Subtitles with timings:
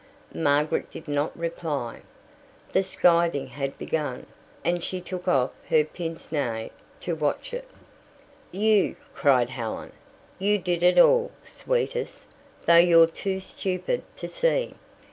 [0.33, 2.01] Margaret did not reply.
[2.73, 4.25] The scything had begun,
[4.65, 7.67] and she took off her pince nez to watch it.
[8.51, 9.91] "You!" cried Helen.
[10.39, 12.25] "You did it all, sweetest,
[12.65, 14.73] though you're too stupid to see.